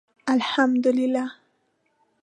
الحمدالله 0.33 1.25